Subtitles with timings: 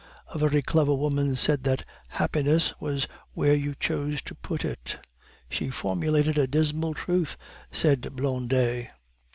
[0.33, 4.97] A very clever woman said that 'Happiness was where you chose to put it.'"
[5.47, 7.37] "She formulated a dismal truth,"
[7.71, 8.89] said Blondet.